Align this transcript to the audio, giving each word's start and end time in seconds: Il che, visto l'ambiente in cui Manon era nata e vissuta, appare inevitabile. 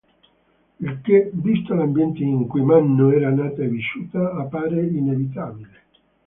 Il 0.79 0.99
che, 1.03 1.29
visto 1.31 1.75
l'ambiente 1.75 2.23
in 2.23 2.47
cui 2.47 2.63
Manon 2.63 3.13
era 3.13 3.29
nata 3.29 3.61
e 3.61 3.67
vissuta, 3.67 4.31
appare 4.33 4.83
inevitabile. 4.87 5.83